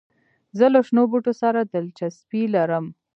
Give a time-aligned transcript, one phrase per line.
[0.57, 2.85] زه له شنو بوټو سره دلچسپي لرم.